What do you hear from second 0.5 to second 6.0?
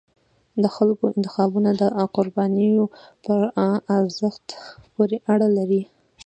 د خلکو انتخابونه د قربانیو په ارزښت پورې اړه لري